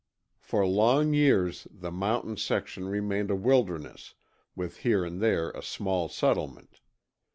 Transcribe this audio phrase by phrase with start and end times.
[0.39, 4.15] For long years the mountain section remained a wilderness,
[4.55, 6.79] with here and there a small settlement.